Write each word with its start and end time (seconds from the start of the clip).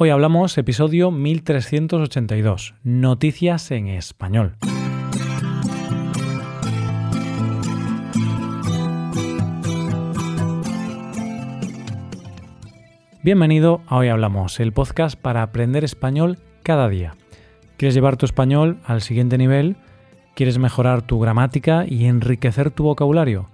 Hoy 0.00 0.10
hablamos 0.10 0.56
episodio 0.58 1.10
1382, 1.10 2.74
Noticias 2.84 3.72
en 3.72 3.88
Español. 3.88 4.54
Bienvenido 13.24 13.80
a 13.88 13.96
Hoy 13.96 14.06
Hablamos, 14.06 14.60
el 14.60 14.72
podcast 14.72 15.18
para 15.20 15.42
aprender 15.42 15.82
español 15.82 16.38
cada 16.62 16.88
día. 16.88 17.16
¿Quieres 17.76 17.94
llevar 17.94 18.16
tu 18.16 18.24
español 18.24 18.78
al 18.84 19.02
siguiente 19.02 19.36
nivel? 19.36 19.74
¿Quieres 20.36 20.58
mejorar 20.58 21.02
tu 21.02 21.18
gramática 21.18 21.84
y 21.88 22.04
enriquecer 22.04 22.70
tu 22.70 22.84
vocabulario? 22.84 23.50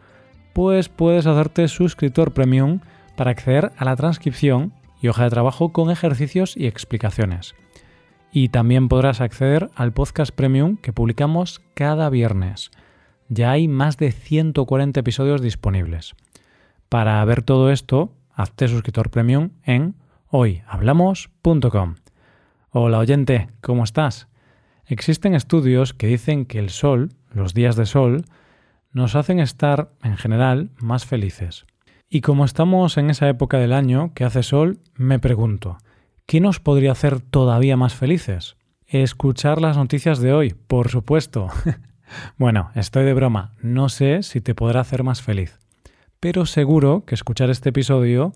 Pues 0.52 0.90
puedes 0.90 1.26
hacerte 1.26 1.68
suscriptor 1.68 2.34
premium 2.34 2.80
para 3.16 3.30
acceder 3.30 3.72
a 3.78 3.86
la 3.86 3.96
transcripción 3.96 4.74
y 5.04 5.08
hoja 5.08 5.24
de 5.24 5.30
trabajo 5.30 5.70
con 5.70 5.90
ejercicios 5.90 6.56
y 6.56 6.66
explicaciones. 6.66 7.54
Y 8.32 8.48
también 8.48 8.88
podrás 8.88 9.20
acceder 9.20 9.68
al 9.74 9.92
podcast 9.92 10.34
premium 10.34 10.78
que 10.78 10.94
publicamos 10.94 11.60
cada 11.74 12.08
viernes. 12.08 12.70
Ya 13.28 13.50
hay 13.50 13.68
más 13.68 13.98
de 13.98 14.12
140 14.12 14.98
episodios 14.98 15.42
disponibles. 15.42 16.14
Para 16.88 17.22
ver 17.26 17.42
todo 17.42 17.70
esto, 17.70 18.14
hazte 18.32 18.66
suscriptor 18.66 19.10
premium 19.10 19.50
en 19.62 19.94
hoyhablamos.com. 20.30 21.96
Hola 22.70 22.98
oyente, 22.98 23.50
¿cómo 23.60 23.84
estás? 23.84 24.28
Existen 24.86 25.34
estudios 25.34 25.92
que 25.92 26.06
dicen 26.06 26.46
que 26.46 26.58
el 26.58 26.70
sol, 26.70 27.10
los 27.30 27.52
días 27.52 27.76
de 27.76 27.84
sol, 27.84 28.24
nos 28.90 29.16
hacen 29.16 29.38
estar, 29.38 29.90
en 30.02 30.16
general, 30.16 30.70
más 30.78 31.04
felices. 31.04 31.66
Y 32.08 32.20
como 32.20 32.44
estamos 32.44 32.96
en 32.96 33.10
esa 33.10 33.28
época 33.28 33.58
del 33.58 33.72
año 33.72 34.12
que 34.14 34.24
hace 34.24 34.42
sol, 34.42 34.78
me 34.94 35.18
pregunto, 35.18 35.78
¿qué 36.26 36.40
nos 36.40 36.60
podría 36.60 36.92
hacer 36.92 37.20
todavía 37.20 37.76
más 37.76 37.94
felices? 37.94 38.56
Escuchar 38.86 39.60
las 39.60 39.76
noticias 39.76 40.20
de 40.20 40.32
hoy, 40.32 40.54
por 40.66 40.88
supuesto. 40.90 41.48
bueno, 42.38 42.70
estoy 42.74 43.04
de 43.04 43.14
broma, 43.14 43.52
no 43.60 43.88
sé 43.88 44.22
si 44.22 44.40
te 44.40 44.54
podrá 44.54 44.80
hacer 44.80 45.02
más 45.02 45.22
feliz, 45.22 45.58
pero 46.20 46.46
seguro 46.46 47.04
que 47.04 47.14
escuchar 47.14 47.50
este 47.50 47.70
episodio 47.70 48.32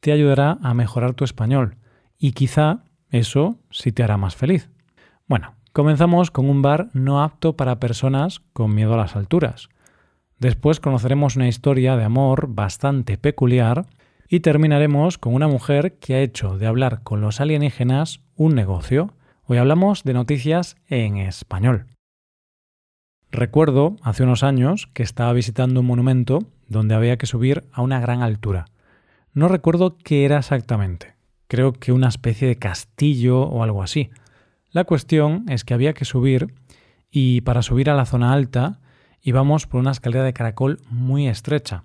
te 0.00 0.12
ayudará 0.12 0.58
a 0.62 0.74
mejorar 0.74 1.14
tu 1.14 1.24
español 1.24 1.76
y 2.18 2.32
quizá 2.32 2.84
eso 3.10 3.58
sí 3.70 3.92
te 3.92 4.02
hará 4.02 4.16
más 4.16 4.36
feliz. 4.36 4.70
Bueno, 5.26 5.54
comenzamos 5.72 6.30
con 6.30 6.50
un 6.50 6.60
bar 6.60 6.90
no 6.92 7.22
apto 7.22 7.56
para 7.56 7.78
personas 7.78 8.40
con 8.52 8.74
miedo 8.74 8.94
a 8.94 8.96
las 8.96 9.16
alturas. 9.16 9.68
Después 10.42 10.80
conoceremos 10.80 11.36
una 11.36 11.46
historia 11.46 11.96
de 11.96 12.02
amor 12.02 12.48
bastante 12.48 13.16
peculiar 13.16 13.86
y 14.28 14.40
terminaremos 14.40 15.16
con 15.16 15.34
una 15.34 15.46
mujer 15.46 16.00
que 16.00 16.16
ha 16.16 16.20
hecho 16.20 16.58
de 16.58 16.66
hablar 16.66 17.04
con 17.04 17.20
los 17.20 17.40
alienígenas 17.40 18.22
un 18.34 18.56
negocio. 18.56 19.14
Hoy 19.44 19.58
hablamos 19.58 20.02
de 20.02 20.14
noticias 20.14 20.74
en 20.88 21.18
español. 21.18 21.86
Recuerdo 23.30 23.94
hace 24.02 24.24
unos 24.24 24.42
años 24.42 24.88
que 24.94 25.04
estaba 25.04 25.32
visitando 25.32 25.78
un 25.78 25.86
monumento 25.86 26.40
donde 26.66 26.96
había 26.96 27.18
que 27.18 27.26
subir 27.26 27.62
a 27.70 27.82
una 27.82 28.00
gran 28.00 28.20
altura. 28.20 28.64
No 29.34 29.46
recuerdo 29.46 29.96
qué 29.96 30.24
era 30.24 30.38
exactamente. 30.38 31.14
Creo 31.46 31.72
que 31.72 31.92
una 31.92 32.08
especie 32.08 32.48
de 32.48 32.58
castillo 32.58 33.42
o 33.42 33.62
algo 33.62 33.80
así. 33.80 34.10
La 34.72 34.82
cuestión 34.82 35.46
es 35.48 35.62
que 35.62 35.74
había 35.74 35.92
que 35.92 36.04
subir 36.04 36.52
y 37.12 37.42
para 37.42 37.62
subir 37.62 37.88
a 37.90 37.94
la 37.94 38.06
zona 38.06 38.32
alta 38.32 38.80
íbamos 39.22 39.66
por 39.66 39.80
una 39.80 39.92
escalera 39.92 40.24
de 40.24 40.32
caracol 40.32 40.80
muy 40.90 41.28
estrecha. 41.28 41.84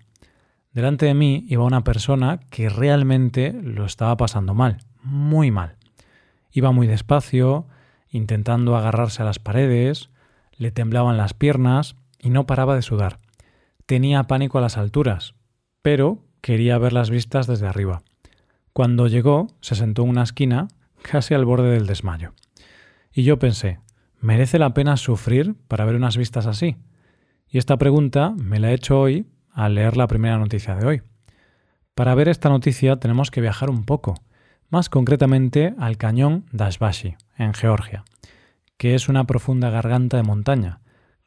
Delante 0.73 1.05
de 1.05 1.13
mí 1.13 1.45
iba 1.47 1.63
una 1.63 1.83
persona 1.83 2.39
que 2.49 2.69
realmente 2.69 3.53
lo 3.53 3.85
estaba 3.85 4.17
pasando 4.17 4.53
mal, 4.53 4.79
muy 5.03 5.51
mal. 5.51 5.75
Iba 6.51 6.71
muy 6.71 6.87
despacio, 6.87 7.67
intentando 8.09 8.75
agarrarse 8.75 9.21
a 9.21 9.25
las 9.25 9.39
paredes, 9.39 10.09
le 10.57 10.71
temblaban 10.71 11.17
las 11.17 11.33
piernas 11.33 11.95
y 12.19 12.31
no 12.31 12.45
paraba 12.47 12.75
de 12.75 12.81
sudar. 12.81 13.19
Tenía 13.85 14.23
pánico 14.23 14.57
a 14.57 14.61
las 14.61 14.77
alturas, 14.77 15.35
pero 15.81 16.23
quería 16.41 16.77
ver 16.77 16.93
las 16.93 17.09
vistas 17.09 17.47
desde 17.47 17.67
arriba. 17.67 18.01
Cuando 18.73 19.07
llegó, 19.07 19.47
se 19.61 19.75
sentó 19.75 20.03
en 20.03 20.09
una 20.09 20.23
esquina, 20.23 20.67
casi 21.01 21.33
al 21.33 21.45
borde 21.45 21.71
del 21.71 21.87
desmayo. 21.87 22.33
Y 23.13 23.23
yo 23.23 23.39
pensé, 23.39 23.79
¿merece 24.19 24.59
la 24.59 24.73
pena 24.73 24.97
sufrir 24.97 25.55
para 25.67 25.85
ver 25.85 25.95
unas 25.95 26.17
vistas 26.17 26.45
así? 26.45 26.77
Y 27.49 27.57
esta 27.57 27.77
pregunta 27.77 28.33
me 28.37 28.59
la 28.59 28.71
he 28.71 28.73
hecho 28.73 28.99
hoy 28.99 29.25
al 29.51 29.75
leer 29.75 29.97
la 29.97 30.07
primera 30.07 30.37
noticia 30.37 30.75
de 30.75 30.85
hoy. 30.85 31.01
Para 31.95 32.13
ver 32.13 32.27
esta 32.27 32.49
noticia 32.49 32.97
tenemos 32.97 33.31
que 33.31 33.41
viajar 33.41 33.69
un 33.69 33.85
poco, 33.85 34.15
más 34.69 34.89
concretamente 34.89 35.73
al 35.79 35.97
cañón 35.97 36.45
Dashbashi, 36.51 37.15
en 37.37 37.53
Georgia, 37.53 38.03
que 38.77 38.95
es 38.95 39.09
una 39.09 39.25
profunda 39.25 39.69
garganta 39.69 40.17
de 40.17 40.23
montaña, 40.23 40.81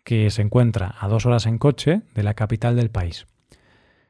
que 0.05 0.31
se 0.31 0.43
encuentra 0.43 0.95
a 1.01 1.09
dos 1.09 1.27
horas 1.27 1.47
en 1.47 1.59
coche 1.59 2.03
de 2.15 2.23
la 2.23 2.35
capital 2.35 2.77
del 2.77 2.91
país. 2.91 3.27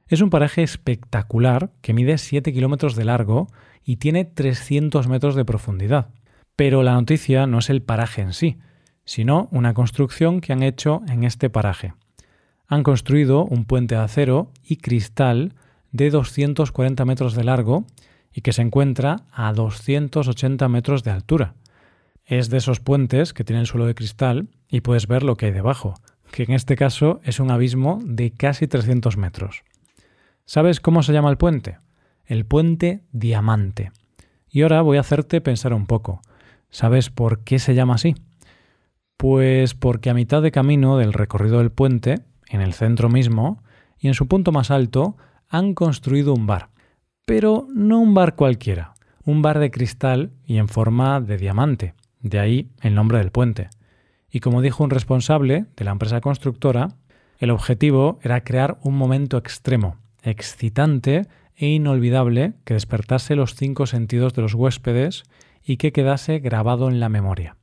Es 0.08 0.20
un 0.20 0.30
paraje 0.30 0.64
espectacular 0.64 1.70
que 1.80 1.94
mide 1.94 2.18
7 2.18 2.52
kilómetros 2.52 2.96
de 2.96 3.04
largo 3.04 3.46
y 3.84 3.96
tiene 3.96 4.24
300 4.24 5.06
metros 5.06 5.36
de 5.36 5.44
profundidad. 5.44 6.08
Pero 6.56 6.82
la 6.82 6.94
noticia 6.94 7.46
no 7.46 7.60
es 7.60 7.70
el 7.70 7.82
paraje 7.82 8.20
en 8.20 8.32
sí, 8.32 8.58
sino 9.04 9.48
una 9.52 9.72
construcción 9.72 10.40
que 10.40 10.52
han 10.52 10.62
hecho 10.62 11.02
en 11.08 11.24
este 11.24 11.48
paraje. 11.48 11.94
Han 12.70 12.84
construido 12.84 13.44
un 13.44 13.64
puente 13.64 13.96
de 13.96 14.00
acero 14.00 14.52
y 14.62 14.76
cristal 14.76 15.54
de 15.90 16.08
240 16.08 17.04
metros 17.04 17.34
de 17.34 17.42
largo 17.42 17.84
y 18.32 18.42
que 18.42 18.52
se 18.52 18.62
encuentra 18.62 19.24
a 19.32 19.52
280 19.52 20.68
metros 20.68 21.02
de 21.02 21.10
altura. 21.10 21.54
Es 22.24 22.48
de 22.48 22.58
esos 22.58 22.78
puentes 22.78 23.34
que 23.34 23.42
tienen 23.42 23.66
suelo 23.66 23.86
de 23.86 23.96
cristal 23.96 24.46
y 24.68 24.82
puedes 24.82 25.08
ver 25.08 25.24
lo 25.24 25.36
que 25.36 25.46
hay 25.46 25.52
debajo, 25.52 25.94
que 26.30 26.44
en 26.44 26.52
este 26.52 26.76
caso 26.76 27.18
es 27.24 27.40
un 27.40 27.50
abismo 27.50 27.98
de 28.04 28.30
casi 28.30 28.68
300 28.68 29.16
metros. 29.16 29.64
¿Sabes 30.44 30.78
cómo 30.78 31.02
se 31.02 31.12
llama 31.12 31.30
el 31.30 31.38
puente? 31.38 31.78
El 32.24 32.46
puente 32.46 33.02
diamante. 33.10 33.90
Y 34.48 34.62
ahora 34.62 34.82
voy 34.82 34.98
a 34.98 35.00
hacerte 35.00 35.40
pensar 35.40 35.74
un 35.74 35.86
poco. 35.86 36.22
¿Sabes 36.70 37.10
por 37.10 37.42
qué 37.42 37.58
se 37.58 37.74
llama 37.74 37.96
así? 37.96 38.14
Pues 39.16 39.74
porque 39.74 40.08
a 40.08 40.14
mitad 40.14 40.40
de 40.40 40.52
camino 40.52 40.98
del 40.98 41.12
recorrido 41.12 41.58
del 41.58 41.72
puente, 41.72 42.20
en 42.50 42.60
el 42.60 42.74
centro 42.74 43.08
mismo, 43.08 43.62
y 43.98 44.08
en 44.08 44.14
su 44.14 44.28
punto 44.28 44.52
más 44.52 44.70
alto, 44.70 45.16
han 45.48 45.74
construido 45.74 46.34
un 46.34 46.46
bar. 46.46 46.68
Pero 47.24 47.66
no 47.72 47.98
un 47.98 48.12
bar 48.12 48.34
cualquiera, 48.34 48.94
un 49.24 49.40
bar 49.42 49.58
de 49.58 49.70
cristal 49.70 50.32
y 50.44 50.58
en 50.58 50.68
forma 50.68 51.20
de 51.20 51.38
diamante, 51.38 51.94
de 52.20 52.38
ahí 52.38 52.70
el 52.82 52.94
nombre 52.94 53.18
del 53.18 53.30
puente. 53.30 53.68
Y 54.30 54.40
como 54.40 54.62
dijo 54.62 54.84
un 54.84 54.90
responsable 54.90 55.66
de 55.76 55.84
la 55.84 55.92
empresa 55.92 56.20
constructora, 56.20 56.88
el 57.38 57.50
objetivo 57.50 58.18
era 58.22 58.44
crear 58.44 58.78
un 58.82 58.96
momento 58.96 59.38
extremo, 59.38 59.96
excitante 60.22 61.26
e 61.56 61.68
inolvidable 61.68 62.54
que 62.64 62.74
despertase 62.74 63.34
los 63.34 63.54
cinco 63.54 63.86
sentidos 63.86 64.34
de 64.34 64.42
los 64.42 64.54
huéspedes 64.54 65.24
y 65.62 65.76
que 65.76 65.92
quedase 65.92 66.38
grabado 66.38 66.88
en 66.88 67.00
la 67.00 67.08
memoria. 67.08 67.56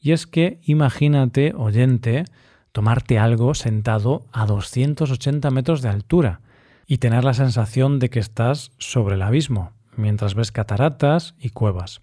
Y 0.00 0.12
es 0.12 0.26
que 0.26 0.60
imagínate, 0.62 1.52
oyente, 1.56 2.24
tomarte 2.72 3.18
algo 3.18 3.54
sentado 3.54 4.26
a 4.32 4.46
280 4.46 5.50
metros 5.50 5.82
de 5.82 5.88
altura 5.88 6.40
y 6.86 6.98
tener 6.98 7.24
la 7.24 7.34
sensación 7.34 7.98
de 7.98 8.08
que 8.10 8.18
estás 8.18 8.72
sobre 8.78 9.16
el 9.16 9.22
abismo, 9.22 9.72
mientras 9.96 10.34
ves 10.34 10.52
cataratas 10.52 11.34
y 11.38 11.50
cuevas. 11.50 12.00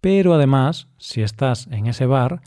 Pero 0.00 0.34
además, 0.34 0.88
si 0.98 1.22
estás 1.22 1.66
en 1.70 1.86
ese 1.86 2.06
bar, 2.06 2.40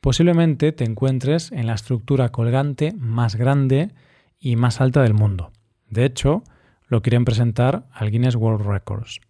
posiblemente 0.00 0.72
te 0.72 0.84
encuentres 0.84 1.50
en 1.50 1.66
la 1.66 1.74
estructura 1.74 2.28
colgante 2.28 2.94
más 2.98 3.36
grande 3.36 3.90
y 4.38 4.56
más 4.56 4.80
alta 4.80 5.02
del 5.02 5.14
mundo. 5.14 5.50
De 5.88 6.04
hecho, 6.04 6.44
lo 6.86 7.02
quieren 7.02 7.24
presentar 7.24 7.86
al 7.92 8.10
Guinness 8.10 8.36
World 8.36 8.66
Records. 8.66 9.20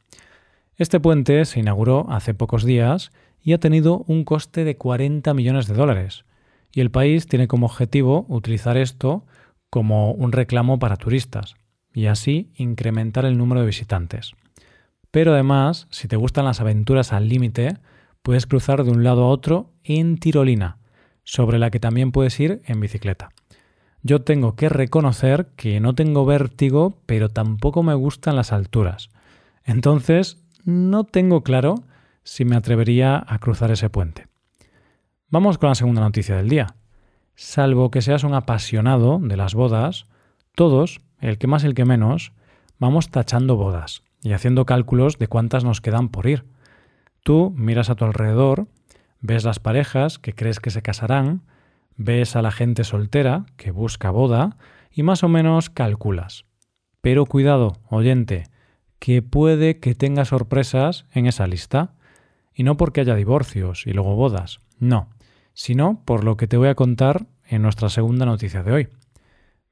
Este 0.77 1.01
puente 1.01 1.45
se 1.47 1.61
inauguró 1.61 2.07
hace 2.11 2.35
pocos 2.35 2.65
días 2.65 3.11
y 3.41 3.55
ha 3.55 3.61
tenido 3.61 4.05
un 4.07 4.25
coste 4.25 4.65
de 4.65 4.77
40 4.77 5.33
millones 5.33 5.67
de 5.67 5.75
dólares. 5.75 6.25
Y 6.72 6.80
el 6.80 6.91
país 6.91 7.27
tiene 7.27 7.48
como 7.48 7.66
objetivo 7.66 8.27
utilizar 8.28 8.77
esto 8.77 9.24
como 9.71 10.13
un 10.13 10.33
reclamo 10.33 10.78
para 10.78 10.97
turistas 10.97 11.54
y 11.92 12.07
así 12.07 12.51
incrementar 12.54 13.24
el 13.24 13.39
número 13.39 13.60
de 13.60 13.66
visitantes. 13.66 14.33
Pero 15.10 15.33
además, 15.33 15.86
si 15.91 16.09
te 16.09 16.16
gustan 16.16 16.45
las 16.45 16.60
aventuras 16.60 17.13
al 17.13 17.28
límite, 17.28 17.78
puedes 18.22 18.47
cruzar 18.47 18.84
de 18.84 18.91
un 18.91 19.03
lado 19.03 19.24
a 19.24 19.28
otro 19.28 19.72
en 19.83 20.18
tirolina, 20.18 20.78
sobre 21.24 21.59
la 21.59 21.71
que 21.71 21.80
también 21.80 22.13
puedes 22.13 22.39
ir 22.39 22.60
en 22.66 22.80
bicicleta. 22.80 23.30
Yo 24.03 24.22
tengo 24.22 24.57
que 24.57 24.69
reconocer 24.69 25.48
que 25.57 25.80
no 25.80 25.95
tengo 25.95 26.27
vértigo, 26.27 27.01
pero 27.07 27.28
tampoco 27.28 27.83
me 27.83 27.95
gustan 27.95 28.36
las 28.36 28.53
alturas. 28.53 29.09
Entonces, 29.65 30.45
no 30.65 31.04
tengo 31.04 31.42
claro 31.42 31.77
si 32.22 32.45
me 32.45 32.57
atrevería 32.57 33.24
a 33.27 33.39
cruzar 33.39 33.71
ese 33.71 33.89
puente. 33.91 34.27
Vamos 35.36 35.59
con 35.59 35.68
la 35.68 35.74
segunda 35.74 36.00
noticia 36.00 36.34
del 36.34 36.48
día. 36.48 36.77
Salvo 37.34 37.91
que 37.91 38.00
seas 38.00 38.24
un 38.24 38.33
apasionado 38.33 39.18
de 39.21 39.36
las 39.36 39.54
bodas, 39.54 40.06
todos, 40.54 41.03
el 41.21 41.36
que 41.36 41.47
más 41.47 41.62
el 41.62 41.74
que 41.74 41.84
menos, 41.84 42.33
vamos 42.78 43.10
tachando 43.10 43.54
bodas 43.54 44.03
y 44.22 44.33
haciendo 44.33 44.65
cálculos 44.65 45.18
de 45.18 45.28
cuántas 45.28 45.62
nos 45.62 45.83
quedan 45.83 46.09
por 46.09 46.27
ir. 46.27 46.47
Tú 47.22 47.53
miras 47.54 47.91
a 47.91 47.97
tu 47.97 48.06
alrededor, 48.06 48.68
ves 49.21 49.44
las 49.44 49.59
parejas 49.59 50.18
que 50.18 50.33
crees 50.33 50.59
que 50.59 50.71
se 50.71 50.80
casarán, 50.80 51.42
ves 51.98 52.34
a 52.34 52.41
la 52.41 52.50
gente 52.50 52.83
soltera 52.83 53.44
que 53.59 53.72
busca 53.72 54.10
boda 54.10 54.56
y 54.91 55.03
más 55.03 55.22
o 55.22 55.28
menos 55.28 55.68
calculas. 55.68 56.47
Pero 57.03 57.27
cuidado, 57.27 57.77
oyente, 57.91 58.44
que 58.98 59.21
puede 59.21 59.80
que 59.80 59.94
tenga 59.94 60.24
sorpresas 60.24 61.04
en 61.12 61.27
esa 61.27 61.47
lista. 61.47 61.92
Y 62.54 62.62
no 62.62 62.78
porque 62.78 63.03
haya 63.03 63.15
divorcios 63.15 63.86
y 63.86 63.92
luego 63.92 64.16
bodas, 64.16 64.60
no, 64.78 65.10
sino 65.57 66.03
por 66.05 66.23
lo 66.23 66.37
que 66.37 66.47
te 66.47 66.59
voy 66.59 66.69
a 66.69 66.75
contar 66.75 67.27
en 67.49 67.63
nuestra 67.63 67.89
segunda 67.89 68.27
noticia 68.27 68.63
de 68.63 68.73
hoy. 68.73 68.89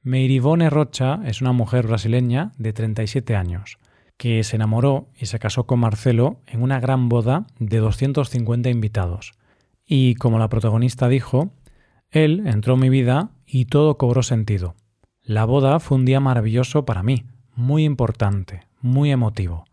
Meirivone 0.01 0.69
Rocha 0.69 1.21
es 1.25 1.41
una 1.41 1.51
mujer 1.51 1.85
brasileña 1.87 2.51
de 2.57 2.73
37 2.73 3.35
años, 3.35 3.77
que 4.17 4.43
se 4.43 4.55
enamoró 4.55 5.09
y 5.15 5.27
se 5.27 5.37
casó 5.37 5.67
con 5.67 5.79
Marcelo 5.79 6.41
en 6.47 6.63
una 6.63 6.79
gran 6.79 7.07
boda 7.07 7.45
de 7.59 7.77
250 7.77 8.69
invitados. 8.69 9.33
Y 9.85 10.15
como 10.15 10.39
la 10.39 10.49
protagonista 10.49 11.07
dijo, 11.07 11.51
él 12.09 12.43
entró 12.47 12.73
en 12.73 12.79
mi 12.79 12.89
vida 12.89 13.29
y 13.45 13.65
todo 13.65 13.97
cobró 13.97 14.23
sentido. 14.23 14.73
La 15.21 15.45
boda 15.45 15.79
fue 15.79 15.99
un 15.99 16.05
día 16.05 16.19
maravilloso 16.19 16.83
para 16.85 17.03
mí, 17.03 17.25
muy 17.55 17.83
importante, 17.83 18.63
muy 18.81 19.11
emotivo. 19.11 19.65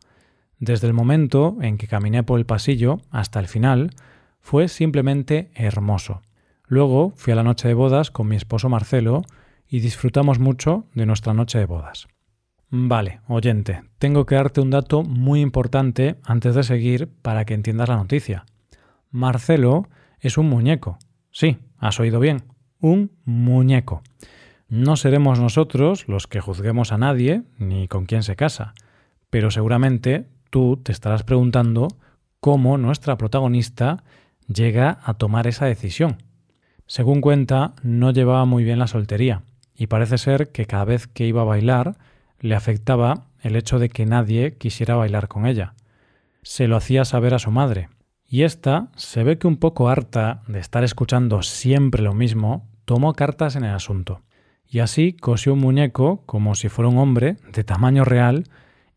Desde 0.58 0.88
el 0.88 0.92
momento 0.92 1.56
en 1.62 1.78
que 1.78 1.88
caminé 1.88 2.22
por 2.22 2.38
el 2.38 2.46
pasillo 2.46 3.00
hasta 3.10 3.40
el 3.40 3.48
final, 3.48 3.92
fue 4.42 4.68
simplemente 4.68 5.50
hermoso. 5.54 6.20
Luego 6.66 7.12
fui 7.16 7.32
a 7.32 7.36
la 7.36 7.42
noche 7.42 7.68
de 7.68 7.74
bodas 7.74 8.10
con 8.10 8.28
mi 8.28 8.36
esposo 8.36 8.68
Marcelo 8.68 9.22
y 9.68 9.80
disfrutamos 9.80 10.38
mucho 10.38 10.84
de 10.94 11.06
nuestra 11.06 11.32
noche 11.32 11.58
de 11.58 11.66
bodas. 11.66 12.08
Vale, 12.68 13.20
oyente, 13.28 13.82
tengo 13.98 14.26
que 14.26 14.34
darte 14.34 14.60
un 14.60 14.70
dato 14.70 15.02
muy 15.02 15.40
importante 15.40 16.16
antes 16.24 16.54
de 16.54 16.62
seguir 16.62 17.08
para 17.22 17.44
que 17.44 17.54
entiendas 17.54 17.88
la 17.88 17.96
noticia. 17.96 18.44
Marcelo 19.10 19.88
es 20.20 20.38
un 20.38 20.48
muñeco. 20.48 20.98
Sí, 21.30 21.58
has 21.78 22.00
oído 22.00 22.18
bien, 22.18 22.44
un 22.80 23.12
muñeco. 23.24 24.02
No 24.68 24.96
seremos 24.96 25.38
nosotros 25.38 26.08
los 26.08 26.26
que 26.26 26.40
juzguemos 26.40 26.92
a 26.92 26.98
nadie 26.98 27.42
ni 27.58 27.88
con 27.88 28.06
quién 28.06 28.22
se 28.22 28.36
casa, 28.36 28.74
pero 29.28 29.50
seguramente 29.50 30.26
tú 30.48 30.78
te 30.82 30.92
estarás 30.92 31.22
preguntando 31.22 31.88
cómo 32.40 32.78
nuestra 32.78 33.16
protagonista 33.18 34.02
llega 34.52 34.98
a 35.02 35.14
tomar 35.14 35.46
esa 35.46 35.66
decisión. 35.66 36.22
Según 36.86 37.20
cuenta, 37.20 37.74
no 37.82 38.10
llevaba 38.10 38.44
muy 38.44 38.64
bien 38.64 38.78
la 38.78 38.86
soltería, 38.86 39.42
y 39.74 39.86
parece 39.86 40.18
ser 40.18 40.52
que 40.52 40.66
cada 40.66 40.84
vez 40.84 41.06
que 41.06 41.26
iba 41.26 41.42
a 41.42 41.46
bailar 41.46 41.96
le 42.40 42.54
afectaba 42.54 43.26
el 43.40 43.56
hecho 43.56 43.78
de 43.78 43.88
que 43.88 44.06
nadie 44.06 44.56
quisiera 44.58 44.96
bailar 44.96 45.28
con 45.28 45.46
ella. 45.46 45.74
Se 46.42 46.68
lo 46.68 46.76
hacía 46.76 47.04
saber 47.04 47.34
a 47.34 47.38
su 47.38 47.50
madre, 47.50 47.88
y 48.26 48.42
ésta 48.42 48.88
se 48.96 49.24
ve 49.24 49.38
que 49.38 49.46
un 49.46 49.56
poco 49.56 49.88
harta 49.88 50.42
de 50.46 50.58
estar 50.58 50.84
escuchando 50.84 51.42
siempre 51.42 52.02
lo 52.02 52.14
mismo, 52.14 52.68
tomó 52.84 53.14
cartas 53.14 53.56
en 53.56 53.64
el 53.64 53.74
asunto 53.74 54.22
y 54.72 54.78
así 54.78 55.12
cosió 55.12 55.52
un 55.52 55.60
muñeco 55.60 56.22
como 56.24 56.54
si 56.54 56.70
fuera 56.70 56.88
un 56.88 56.96
hombre 56.96 57.36
de 57.52 57.62
tamaño 57.62 58.06
real 58.06 58.44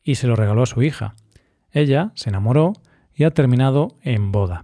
y 0.04 0.16
se 0.16 0.26
lo 0.26 0.38
regaló 0.38 0.64
a 0.64 0.68
su 0.68 0.82
hija. 0.84 1.16
Ella 1.70 2.14
se 2.16 2.30
enamoró 2.30 2.72
y 3.14 3.26
ha 3.26 3.32
terminado 3.32 3.90
en 4.02 4.32
boda. 4.32 4.64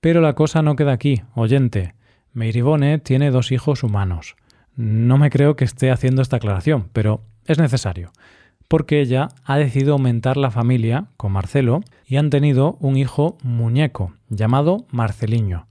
Pero 0.00 0.20
la 0.20 0.34
cosa 0.34 0.62
no 0.62 0.76
queda 0.76 0.92
aquí, 0.92 1.22
oyente. 1.34 1.94
Meiribone 2.32 2.98
tiene 2.98 3.30
dos 3.30 3.52
hijos 3.52 3.82
humanos. 3.82 4.36
No 4.74 5.18
me 5.18 5.30
creo 5.30 5.56
que 5.56 5.64
esté 5.64 5.90
haciendo 5.90 6.22
esta 6.22 6.36
aclaración, 6.36 6.88
pero 6.92 7.22
es 7.44 7.58
necesario, 7.58 8.12
porque 8.68 9.00
ella 9.00 9.28
ha 9.44 9.58
decidido 9.58 9.92
aumentar 9.92 10.36
la 10.36 10.50
familia 10.50 11.08
con 11.16 11.32
Marcelo 11.32 11.80
y 12.06 12.16
han 12.16 12.30
tenido 12.30 12.76
un 12.80 12.96
hijo 12.96 13.36
muñeco 13.42 14.14
llamado 14.28 14.86
Marceliño. 14.90 15.66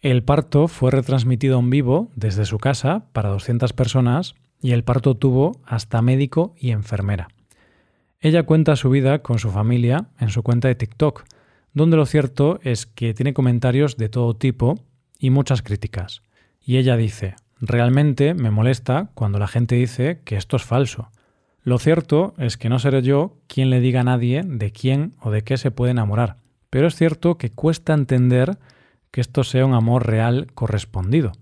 El 0.00 0.22
parto 0.22 0.68
fue 0.68 0.90
retransmitido 0.90 1.58
en 1.58 1.70
vivo 1.70 2.10
desde 2.14 2.44
su 2.44 2.58
casa 2.58 3.06
para 3.12 3.30
200 3.30 3.72
personas 3.72 4.34
y 4.60 4.72
el 4.72 4.84
parto 4.84 5.16
tuvo 5.16 5.60
hasta 5.64 6.02
médico 6.02 6.54
y 6.58 6.70
enfermera. 6.70 7.28
Ella 8.20 8.44
cuenta 8.44 8.76
su 8.76 8.90
vida 8.90 9.20
con 9.20 9.38
su 9.38 9.50
familia 9.50 10.06
en 10.20 10.28
su 10.28 10.42
cuenta 10.42 10.68
de 10.68 10.74
TikTok, 10.74 11.24
donde 11.74 11.96
lo 11.96 12.06
cierto 12.06 12.58
es 12.62 12.86
que 12.86 13.12
tiene 13.12 13.34
comentarios 13.34 13.96
de 13.96 14.08
todo 14.08 14.34
tipo 14.34 14.76
y 15.18 15.30
muchas 15.30 15.62
críticas. 15.62 16.22
Y 16.64 16.78
ella 16.78 16.96
dice, 16.96 17.34
realmente 17.60 18.34
me 18.34 18.50
molesta 18.50 19.10
cuando 19.14 19.38
la 19.38 19.48
gente 19.48 19.74
dice 19.74 20.20
que 20.24 20.36
esto 20.36 20.56
es 20.56 20.64
falso. 20.64 21.10
Lo 21.62 21.78
cierto 21.78 22.34
es 22.38 22.56
que 22.56 22.68
no 22.68 22.78
seré 22.78 23.02
yo 23.02 23.36
quien 23.46 23.70
le 23.70 23.80
diga 23.80 24.00
a 24.00 24.04
nadie 24.04 24.42
de 24.44 24.70
quién 24.70 25.14
o 25.20 25.30
de 25.30 25.42
qué 25.42 25.56
se 25.56 25.70
puede 25.70 25.92
enamorar, 25.92 26.36
pero 26.70 26.86
es 26.86 26.94
cierto 26.94 27.38
que 27.38 27.50
cuesta 27.50 27.92
entender 27.94 28.58
que 29.10 29.20
esto 29.20 29.44
sea 29.44 29.64
un 29.64 29.74
amor 29.74 30.06
real 30.06 30.48
correspondido. 30.54 31.32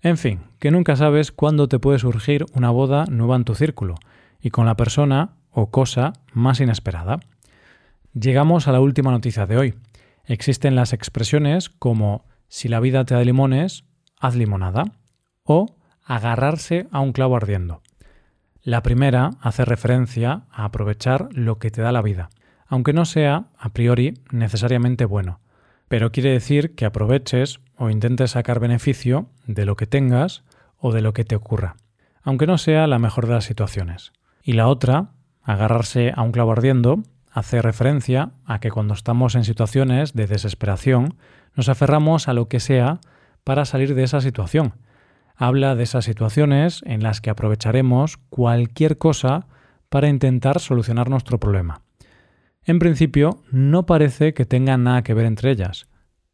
En 0.00 0.16
fin, 0.16 0.40
que 0.58 0.70
nunca 0.70 0.96
sabes 0.96 1.32
cuándo 1.32 1.68
te 1.68 1.78
puede 1.78 1.98
surgir 1.98 2.46
una 2.54 2.70
boda 2.70 3.04
nueva 3.06 3.36
en 3.36 3.44
tu 3.44 3.54
círculo 3.54 3.96
y 4.40 4.50
con 4.50 4.66
la 4.66 4.76
persona 4.76 5.36
o 5.50 5.70
cosa 5.70 6.14
más 6.32 6.60
inesperada. 6.60 7.20
Llegamos 8.14 8.68
a 8.68 8.72
la 8.72 8.80
última 8.80 9.10
noticia 9.10 9.46
de 9.46 9.56
hoy. 9.56 9.74
Existen 10.24 10.74
las 10.74 10.92
expresiones 10.92 11.68
como 11.68 12.24
si 12.48 12.68
la 12.68 12.80
vida 12.80 13.04
te 13.04 13.14
da 13.14 13.22
limones, 13.22 13.84
haz 14.20 14.36
limonada 14.36 14.84
o 15.44 15.76
agarrarse 16.04 16.88
a 16.90 17.00
un 17.00 17.12
clavo 17.12 17.36
ardiendo. 17.36 17.82
La 18.62 18.82
primera 18.82 19.30
hace 19.40 19.64
referencia 19.64 20.44
a 20.50 20.64
aprovechar 20.64 21.28
lo 21.32 21.58
que 21.58 21.70
te 21.70 21.82
da 21.82 21.90
la 21.90 22.02
vida, 22.02 22.30
aunque 22.66 22.92
no 22.92 23.04
sea 23.04 23.46
a 23.58 23.70
priori 23.70 24.14
necesariamente 24.30 25.04
bueno 25.04 25.40
pero 25.92 26.10
quiere 26.10 26.30
decir 26.30 26.74
que 26.74 26.86
aproveches 26.86 27.60
o 27.76 27.90
intentes 27.90 28.30
sacar 28.30 28.60
beneficio 28.60 29.26
de 29.46 29.66
lo 29.66 29.76
que 29.76 29.86
tengas 29.86 30.42
o 30.78 30.90
de 30.90 31.02
lo 31.02 31.12
que 31.12 31.26
te 31.26 31.36
ocurra, 31.36 31.76
aunque 32.22 32.46
no 32.46 32.56
sea 32.56 32.86
la 32.86 32.98
mejor 32.98 33.26
de 33.26 33.34
las 33.34 33.44
situaciones. 33.44 34.14
Y 34.42 34.54
la 34.54 34.68
otra, 34.68 35.10
agarrarse 35.42 36.14
a 36.16 36.22
un 36.22 36.32
clavo 36.32 36.52
ardiendo, 36.52 37.02
hace 37.32 37.62
referencia 37.62 38.32
a 38.44 38.60
que 38.60 38.70
cuando 38.70 38.94
estamos 38.94 39.34
en 39.34 39.44
situaciones 39.44 40.12
de 40.12 40.26
desesperación, 40.26 41.16
nos 41.56 41.68
aferramos 41.68 42.28
a 42.28 42.34
lo 42.34 42.48
que 42.48 42.60
sea 42.60 43.00
para 43.42 43.64
salir 43.64 43.94
de 43.94 44.04
esa 44.04 44.20
situación. 44.20 44.74
Habla 45.34 45.74
de 45.74 45.82
esas 45.82 46.04
situaciones 46.04 46.82
en 46.84 47.02
las 47.02 47.20
que 47.20 47.30
aprovecharemos 47.30 48.18
cualquier 48.28 48.98
cosa 48.98 49.46
para 49.88 50.08
intentar 50.08 50.60
solucionar 50.60 51.08
nuestro 51.08 51.38
problema. 51.38 51.82
En 52.64 52.78
principio, 52.78 53.42
no 53.50 53.86
parece 53.86 54.34
que 54.34 54.44
tengan 54.44 54.84
nada 54.84 55.02
que 55.02 55.14
ver 55.14 55.26
entre 55.26 55.50
ellas, 55.50 55.88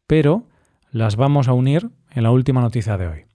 pero 0.05 0.43
las 0.91 1.15
vamos 1.15 1.47
a 1.47 1.53
unir 1.53 1.89
en 2.11 2.23
la 2.23 2.31
última 2.31 2.61
noticia 2.61 2.97
de 2.97 3.07
hoy. 3.07 3.25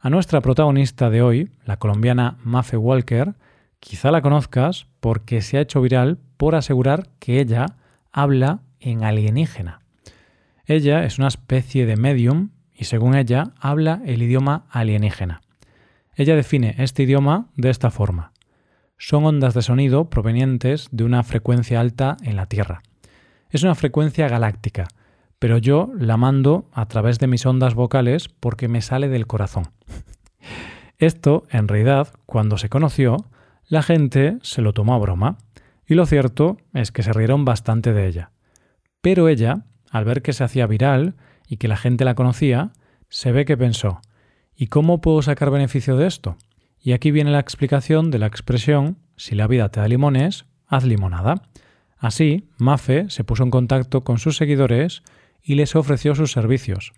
A 0.00 0.10
nuestra 0.10 0.40
protagonista 0.42 1.08
de 1.08 1.22
hoy, 1.22 1.50
la 1.64 1.78
colombiana 1.78 2.36
Mafe 2.42 2.76
Walker, 2.76 3.34
quizá 3.80 4.10
la 4.10 4.20
conozcas 4.20 4.86
porque 5.00 5.40
se 5.40 5.56
ha 5.56 5.62
hecho 5.62 5.80
viral 5.80 6.18
por 6.36 6.54
asegurar 6.54 7.08
que 7.18 7.40
ella 7.40 7.66
habla 8.12 8.60
en 8.80 9.04
alienígena. 9.04 9.80
Ella 10.66 11.04
es 11.04 11.18
una 11.18 11.28
especie 11.28 11.86
de 11.86 11.96
medium 11.96 12.50
y 12.74 12.84
según 12.84 13.14
ella 13.14 13.52
habla 13.60 14.00
el 14.04 14.22
idioma 14.22 14.66
alienígena. 14.70 15.42
Ella 16.16 16.36
define 16.36 16.74
este 16.78 17.02
idioma 17.02 17.48
de 17.56 17.70
esta 17.70 17.90
forma 17.90 18.34
son 18.98 19.26
ondas 19.26 19.54
de 19.54 19.62
sonido 19.62 20.08
provenientes 20.08 20.88
de 20.90 21.04
una 21.04 21.22
frecuencia 21.22 21.80
alta 21.80 22.16
en 22.22 22.36
la 22.36 22.46
Tierra. 22.46 22.82
Es 23.50 23.62
una 23.62 23.74
frecuencia 23.74 24.28
galáctica, 24.28 24.88
pero 25.38 25.58
yo 25.58 25.90
la 25.98 26.16
mando 26.16 26.68
a 26.72 26.86
través 26.86 27.18
de 27.18 27.26
mis 27.26 27.44
ondas 27.44 27.74
vocales 27.74 28.28
porque 28.28 28.68
me 28.68 28.80
sale 28.80 29.08
del 29.08 29.26
corazón. 29.26 29.68
Esto, 30.98 31.44
en 31.50 31.68
realidad, 31.68 32.08
cuando 32.24 32.56
se 32.56 32.68
conoció, 32.68 33.16
la 33.66 33.82
gente 33.82 34.38
se 34.42 34.62
lo 34.62 34.72
tomó 34.72 34.94
a 34.94 34.98
broma, 34.98 35.38
y 35.86 35.94
lo 35.94 36.06
cierto 36.06 36.56
es 36.72 36.92
que 36.92 37.02
se 37.02 37.12
rieron 37.12 37.44
bastante 37.44 37.92
de 37.92 38.06
ella. 38.06 38.30
Pero 39.00 39.28
ella, 39.28 39.66
al 39.90 40.04
ver 40.04 40.22
que 40.22 40.32
se 40.32 40.44
hacía 40.44 40.66
viral 40.66 41.14
y 41.46 41.58
que 41.58 41.68
la 41.68 41.76
gente 41.76 42.04
la 42.04 42.14
conocía, 42.14 42.72
se 43.08 43.32
ve 43.32 43.44
que 43.44 43.56
pensó, 43.56 44.00
¿y 44.56 44.68
cómo 44.68 45.00
puedo 45.00 45.22
sacar 45.22 45.50
beneficio 45.50 45.96
de 45.96 46.06
esto? 46.06 46.36
Y 46.80 46.92
aquí 46.92 47.10
viene 47.10 47.30
la 47.30 47.40
explicación 47.40 48.10
de 48.10 48.18
la 48.18 48.26
expresión 48.26 48.98
si 49.16 49.34
la 49.34 49.46
vida 49.46 49.68
te 49.70 49.80
da 49.80 49.88
limones, 49.88 50.46
haz 50.66 50.84
limonada. 50.84 51.42
Así, 51.96 52.48
Mafe 52.58 53.06
se 53.08 53.24
puso 53.24 53.42
en 53.42 53.50
contacto 53.50 54.04
con 54.04 54.18
sus 54.18 54.36
seguidores 54.36 55.02
y 55.42 55.54
les 55.54 55.76
ofreció 55.76 56.14
sus 56.14 56.32
servicios. 56.32 56.92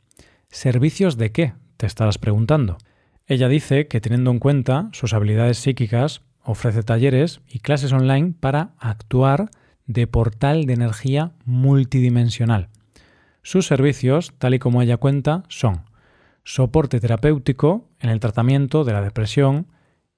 ¿Servicios 0.49 1.17
de 1.17 1.33
qué? 1.33 1.53
te 1.77 1.87
estarás 1.87 2.19
preguntando. 2.19 2.79
Ella 3.27 3.49
dice 3.49 3.89
que 3.89 4.01
teniendo 4.01 4.31
en 4.31 4.39
cuenta 4.39 4.89
sus 4.93 5.13
habilidades 5.13 5.59
psíquicas, 5.59 6.23
ofrece 6.47 6.83
talleres 6.83 7.41
y 7.49 7.59
clases 7.59 7.93
online 7.93 8.33
para 8.39 8.71
actuar 8.79 9.51
de 9.87 10.07
portal 10.07 10.65
de 10.65 10.75
energía 10.75 11.33
multidimensional. 11.45 12.69
Sus 13.43 13.67
servicios, 13.67 14.33
tal 14.39 14.55
y 14.55 14.59
como 14.59 14.81
ella 14.81 14.97
cuenta, 14.97 15.43
son 15.49 15.83
soporte 16.45 17.01
terapéutico 17.01 17.89
en 18.01 18.11
el 18.11 18.21
tratamiento 18.21 18.85
de 18.85 18.93
la 18.93 19.03
depresión, 19.03 19.67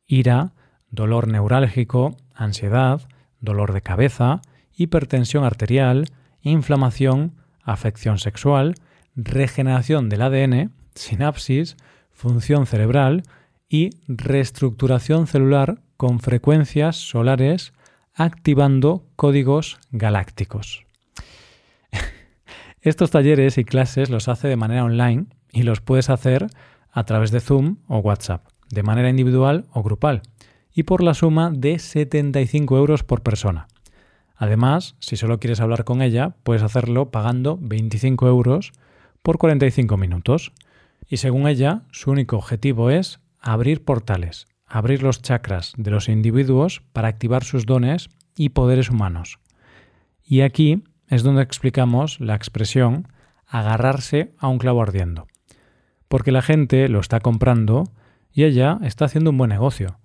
ira, 0.06 0.52
dolor 0.90 1.28
neurálgico, 1.28 2.16
ansiedad, 2.34 3.08
dolor 3.40 3.72
de 3.72 3.82
cabeza, 3.82 4.42
hipertensión 4.76 5.44
arterial, 5.44 6.06
inflamación, 6.42 7.36
afección 7.62 8.18
sexual, 8.18 8.74
regeneración 9.14 10.08
del 10.08 10.22
ADN, 10.22 10.72
sinapsis, 10.94 11.76
función 12.12 12.66
cerebral 12.66 13.22
y 13.68 13.90
reestructuración 14.06 15.26
celular 15.26 15.80
con 15.98 16.20
frecuencias 16.20 16.96
solares 16.96 17.74
activando 18.14 19.04
códigos 19.16 19.78
galácticos. 19.90 20.86
Estos 22.80 23.10
talleres 23.10 23.58
y 23.58 23.64
clases 23.64 24.08
los 24.08 24.28
hace 24.28 24.48
de 24.48 24.56
manera 24.56 24.84
online 24.84 25.26
y 25.52 25.64
los 25.64 25.80
puedes 25.80 26.08
hacer 26.08 26.46
a 26.92 27.04
través 27.04 27.32
de 27.32 27.40
Zoom 27.40 27.78
o 27.88 27.98
WhatsApp, 27.98 28.46
de 28.70 28.84
manera 28.84 29.10
individual 29.10 29.66
o 29.72 29.82
grupal, 29.82 30.22
y 30.72 30.84
por 30.84 31.02
la 31.02 31.14
suma 31.14 31.50
de 31.50 31.80
75 31.80 32.78
euros 32.78 33.02
por 33.02 33.22
persona. 33.22 33.66
Además, 34.36 34.94
si 35.00 35.16
solo 35.16 35.40
quieres 35.40 35.60
hablar 35.60 35.82
con 35.82 36.00
ella, 36.00 36.36
puedes 36.44 36.62
hacerlo 36.62 37.10
pagando 37.10 37.58
25 37.60 38.28
euros 38.28 38.72
por 39.22 39.38
45 39.38 39.96
minutos. 39.96 40.52
Y 41.08 41.16
según 41.16 41.48
ella, 41.48 41.82
su 41.90 42.12
único 42.12 42.36
objetivo 42.36 42.90
es 42.90 43.18
abrir 43.40 43.84
portales, 43.84 44.46
abrir 44.68 45.02
los 45.02 45.22
chakras 45.22 45.72
de 45.76 45.90
los 45.90 46.08
individuos 46.08 46.82
para 46.92 47.08
activar 47.08 47.44
sus 47.44 47.66
dones 47.66 48.10
y 48.36 48.50
poderes 48.50 48.90
humanos. 48.90 49.38
Y 50.24 50.42
aquí 50.42 50.84
es 51.08 51.22
donde 51.22 51.42
explicamos 51.42 52.20
la 52.20 52.34
expresión 52.34 53.08
agarrarse 53.46 54.34
a 54.38 54.48
un 54.48 54.58
clavo 54.58 54.82
ardiendo. 54.82 55.26
Porque 56.08 56.32
la 56.32 56.42
gente 56.42 56.88
lo 56.88 57.00
está 57.00 57.20
comprando 57.20 57.84
y 58.32 58.44
ella 58.44 58.78
está 58.82 59.06
haciendo 59.06 59.30
un 59.30 59.38
buen 59.38 59.50
negocio. 59.50 59.98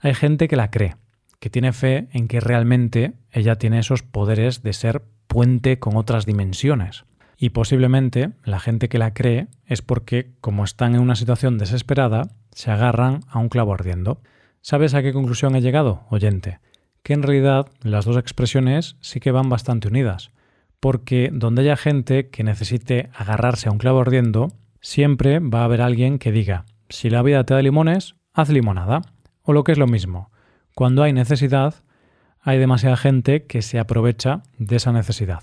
Hay 0.00 0.14
gente 0.14 0.48
que 0.48 0.56
la 0.56 0.70
cree, 0.70 0.96
que 1.38 1.50
tiene 1.50 1.72
fe 1.72 2.08
en 2.12 2.28
que 2.28 2.40
realmente 2.40 3.14
ella 3.30 3.56
tiene 3.56 3.78
esos 3.78 4.02
poderes 4.02 4.62
de 4.62 4.72
ser 4.72 5.04
puente 5.26 5.78
con 5.78 5.96
otras 5.96 6.24
dimensiones. 6.24 7.04
Y 7.38 7.50
posiblemente 7.50 8.32
la 8.44 8.58
gente 8.58 8.88
que 8.88 8.98
la 8.98 9.14
cree 9.14 9.46
es 9.64 9.80
porque, 9.80 10.32
como 10.40 10.64
están 10.64 10.94
en 10.94 11.00
una 11.00 11.16
situación 11.16 11.56
desesperada, 11.56 12.28
se 12.50 12.70
agarran 12.70 13.20
a 13.28 13.38
un 13.38 13.48
clavo 13.48 13.72
ardiendo. 13.72 14.20
¿Sabes 14.60 14.94
a 14.94 15.02
qué 15.02 15.12
conclusión 15.12 15.54
he 15.54 15.60
llegado, 15.60 16.02
oyente? 16.10 16.58
Que 17.02 17.12
en 17.12 17.22
realidad 17.22 17.68
las 17.80 18.04
dos 18.04 18.16
expresiones 18.16 18.96
sí 19.00 19.20
que 19.20 19.30
van 19.30 19.48
bastante 19.48 19.88
unidas 19.88 20.32
porque 20.80 21.30
donde 21.32 21.62
haya 21.62 21.76
gente 21.76 22.28
que 22.30 22.44
necesite 22.44 23.10
agarrarse 23.14 23.68
a 23.68 23.72
un 23.72 23.78
clavo 23.78 24.00
ardiendo, 24.00 24.48
siempre 24.80 25.40
va 25.40 25.62
a 25.62 25.64
haber 25.64 25.82
alguien 25.82 26.18
que 26.18 26.32
diga, 26.32 26.64
si 26.88 27.10
la 27.10 27.22
vida 27.22 27.44
te 27.44 27.54
da 27.54 27.62
limones, 27.62 28.14
haz 28.32 28.48
limonada. 28.48 29.02
O 29.42 29.52
lo 29.52 29.64
que 29.64 29.72
es 29.72 29.78
lo 29.78 29.86
mismo, 29.86 30.30
cuando 30.74 31.02
hay 31.02 31.12
necesidad, 31.12 31.74
hay 32.40 32.58
demasiada 32.58 32.96
gente 32.96 33.46
que 33.46 33.62
se 33.62 33.78
aprovecha 33.78 34.42
de 34.58 34.76
esa 34.76 34.92
necesidad. 34.92 35.42